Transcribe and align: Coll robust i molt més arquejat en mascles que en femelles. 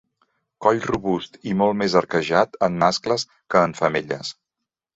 Coll 0.65 0.79
robust 0.89 1.37
i 1.51 1.53
molt 1.59 1.77
més 1.83 1.97
arquejat 2.01 2.59
en 2.71 2.81
mascles 2.85 3.29
que 3.35 3.65
en 3.69 3.79
femelles. 3.85 4.37